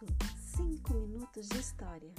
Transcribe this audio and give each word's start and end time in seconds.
Minuto, 0.00 0.26
5 0.56 0.94
minutos 0.94 1.48
de 1.48 1.58
história. 1.58 2.10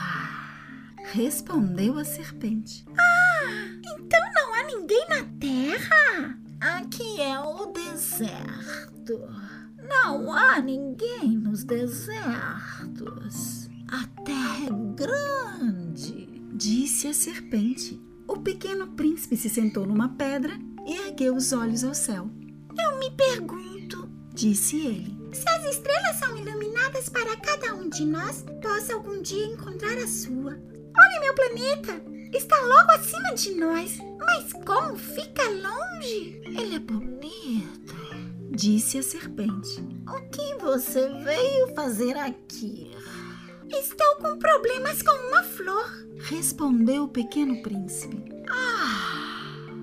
Respondeu 1.12 1.96
a 1.96 2.04
serpente. 2.04 2.84
Ah, 2.98 3.44
então 3.78 4.20
não 4.34 4.52
há 4.52 4.64
ninguém 4.64 5.06
na 5.08 5.22
Terra? 5.38 6.36
Aqui 6.60 7.20
é 7.20 7.38
o 7.38 7.66
deserto. 7.66 9.20
Não 9.88 10.32
há 10.32 10.60
ninguém 10.60 11.38
nos 11.38 11.62
desertos. 11.62 13.70
A 13.86 14.08
terra 14.24 14.66
é 14.66 14.94
grande, 14.94 16.26
disse 16.52 17.06
a 17.06 17.14
serpente. 17.14 18.02
O 18.26 18.38
pequeno 18.38 18.88
príncipe 18.88 19.36
se 19.36 19.48
sentou 19.48 19.86
numa 19.86 20.08
pedra 20.10 20.58
e 20.90 21.06
ergueu 21.06 21.36
os 21.36 21.52
olhos 21.52 21.84
ao 21.84 21.94
céu. 21.94 22.28
Eu 22.76 22.98
me 22.98 23.12
pergunto, 23.12 24.10
disse 24.34 24.84
ele, 24.84 25.16
se 25.32 25.48
as 25.48 25.64
estrelas 25.64 26.16
são 26.16 26.36
iluminadas 26.36 27.08
para 27.08 27.36
cada 27.36 27.76
um 27.76 27.88
de 27.88 28.04
nós, 28.04 28.44
possa 28.60 28.94
algum 28.94 29.22
dia 29.22 29.46
encontrar 29.46 29.96
a 29.96 30.08
sua. 30.08 30.50
Olhe 30.52 31.20
meu 31.20 31.34
planeta, 31.36 32.02
está 32.32 32.60
logo 32.60 32.90
acima 32.90 33.34
de 33.34 33.54
nós, 33.54 33.98
mas 34.18 34.52
como 34.64 34.96
fica 34.96 35.44
longe? 35.48 36.42
Ele 36.44 36.74
é 36.74 36.80
bonito, 36.80 37.94
disse 38.50 38.98
a 38.98 39.02
serpente. 39.04 39.80
O 40.08 40.20
que 40.28 40.56
você 40.56 41.08
veio 41.22 41.72
fazer 41.72 42.16
aqui? 42.16 42.90
Estou 43.68 44.16
com 44.16 44.36
problemas 44.36 45.02
com 45.02 45.12
uma 45.28 45.44
flor, 45.44 45.88
respondeu 46.18 47.04
o 47.04 47.08
pequeno 47.08 47.62
príncipe. 47.62 48.39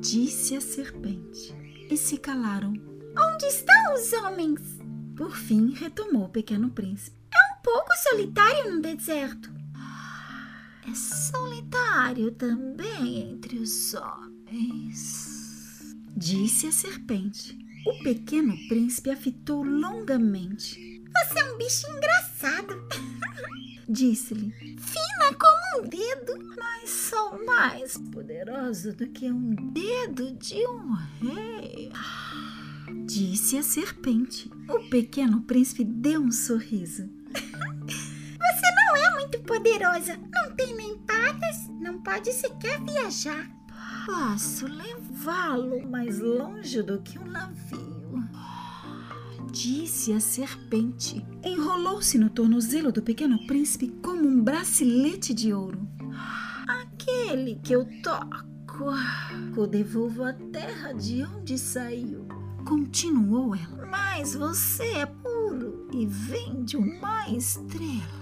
Ah, 0.08 0.10
disse 0.10 0.56
a 0.56 0.62
serpente. 0.62 1.54
E 1.90 1.98
se 1.98 2.18
calaram. 2.18 2.74
Onde 3.18 3.46
estão 3.46 3.94
os 3.94 4.14
homens? 4.14 4.62
Por 5.18 5.36
fim, 5.36 5.74
retomou 5.74 6.26
o 6.26 6.30
pequeno 6.30 6.70
príncipe. 6.70 7.18
É 7.30 7.54
um 7.54 7.62
pouco 7.62 7.90
solitário 8.10 8.74
no 8.74 8.82
deserto. 8.82 9.52
É 10.90 10.96
solitário 10.96 12.32
também 12.32 13.34
entre 13.34 13.60
os 13.60 13.94
homens, 13.94 15.94
disse 16.16 16.68
a 16.68 16.72
serpente. 16.72 17.58
O 17.86 18.02
pequeno 18.02 18.56
príncipe 18.70 19.10
a 19.10 19.16
fitou 19.18 19.62
longamente. 19.62 21.04
Você 21.12 21.40
é 21.40 21.54
um 21.54 21.58
bicho 21.58 21.86
engraçado, 21.92 22.88
disse-lhe. 23.90 24.77
Um 25.78 25.88
dedo, 25.88 26.56
mas 26.58 26.90
sou 26.90 27.46
mais 27.46 28.00
poderosa 28.12 28.94
do 28.94 29.06
que 29.08 29.32
um 29.32 29.54
dedo 29.72 30.32
de 30.32 30.66
um 30.66 30.94
rei, 31.22 31.92
disse 33.06 33.60
a 33.60 33.64
serpente. 33.64 34.50
O 34.68 34.90
pequeno 34.90 35.42
príncipe 35.42 35.84
deu 35.84 36.22
um 36.22 36.32
sorriso. 36.32 37.08
Você 37.30 38.72
não 38.76 38.96
é 38.96 39.12
muito 39.20 39.40
poderosa. 39.42 40.18
Não 40.34 40.56
tem 40.56 40.76
nem 40.76 40.98
patas, 40.98 41.68
não 41.80 42.02
pode 42.02 42.34
sequer 42.34 42.82
viajar. 42.84 43.48
Posso 44.08 44.66
levá-lo 44.66 45.88
mais 45.88 46.20
longe 46.20 46.82
do 46.82 47.00
que 47.04 47.20
um 47.20 47.26
navio, 47.28 48.24
disse 49.52 50.14
a 50.14 50.20
serpente. 50.20 51.26
Enrolou-se 51.44 52.18
no 52.18 52.30
tornozelo 52.30 52.92
do 52.92 53.02
pequeno 53.02 53.46
príncipe 53.48 53.90
como 54.04 54.28
um 54.28 54.44
bracelete 54.44 55.34
de 55.34 55.54
ouro. 55.54 55.88
Aquele 56.68 57.56
que 57.64 57.74
eu 57.74 57.88
toco, 58.04 58.92
o 59.56 59.66
devolvo 59.66 60.24
à 60.24 60.34
terra 60.34 60.94
de 60.94 61.24
onde 61.24 61.58
saiu. 61.58 62.28
Continuou 62.66 63.56
ela. 63.56 63.86
Mas 63.86 64.36
você 64.36 64.84
é 64.84 65.06
puro 65.06 65.88
e 65.94 66.06
vem 66.06 66.64
de 66.64 66.76
uma 66.76 67.30
estrela. 67.30 68.18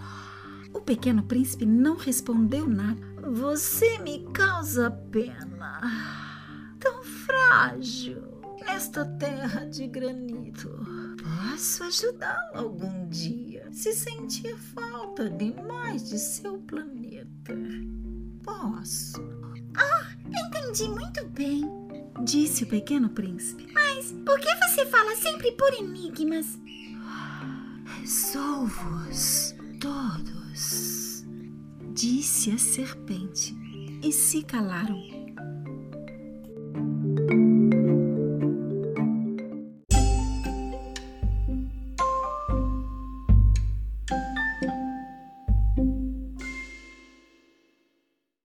O 0.73 0.79
pequeno 0.79 1.23
príncipe 1.23 1.65
não 1.65 1.97
respondeu 1.97 2.67
nada. 2.67 3.01
Você 3.31 3.97
me 3.99 4.23
causa 4.31 4.91
pena. 4.91 5.81
Tão 6.79 7.01
frágil 7.03 8.21
nesta 8.65 9.05
terra 9.05 9.65
de 9.65 9.87
granito. 9.87 10.69
Posso 11.55 11.85
ajudá-lo 11.85 12.65
algum 12.65 13.07
dia 13.07 13.65
se 13.71 13.93
sentir 13.93 14.57
falta 14.57 15.29
demais 15.29 16.09
de 16.09 16.19
seu 16.19 16.57
planeta. 16.57 17.53
Posso. 18.43 19.23
Ah, 19.73 20.05
entendi 20.27 20.89
muito 20.89 21.25
bem, 21.27 21.63
disse 22.25 22.65
o 22.65 22.67
pequeno 22.67 23.07
príncipe. 23.07 23.71
Mas 23.73 24.11
por 24.25 24.37
que 24.37 24.53
você 24.53 24.85
fala 24.85 25.15
sempre 25.15 25.53
por 25.53 25.73
enigmas? 25.75 26.59
Resolvo-os 28.01 29.55
todos, 29.79 31.25
disse 31.93 32.51
a 32.51 32.57
serpente, 32.57 33.55
e 34.03 34.11
se 34.11 34.43
calaram. 34.43 35.14